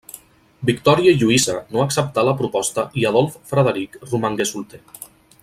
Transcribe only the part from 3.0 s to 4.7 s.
i Adolf Frederic romangué